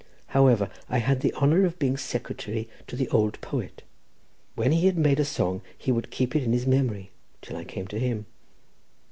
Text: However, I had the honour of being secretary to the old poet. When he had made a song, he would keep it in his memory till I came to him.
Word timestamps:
However, 0.29 0.71
I 0.89 0.97
had 0.97 1.21
the 1.21 1.31
honour 1.35 1.63
of 1.63 1.77
being 1.77 1.95
secretary 1.95 2.67
to 2.87 2.95
the 2.95 3.07
old 3.09 3.39
poet. 3.39 3.83
When 4.55 4.71
he 4.71 4.87
had 4.87 4.97
made 4.97 5.19
a 5.19 5.23
song, 5.25 5.61
he 5.77 5.91
would 5.91 6.09
keep 6.09 6.35
it 6.35 6.41
in 6.41 6.53
his 6.53 6.65
memory 6.65 7.11
till 7.43 7.55
I 7.55 7.65
came 7.65 7.85
to 7.89 7.99
him. 7.99 8.25